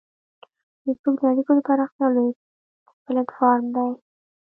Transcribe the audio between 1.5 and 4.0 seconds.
د پراختیا لوی پلیټ فارم دی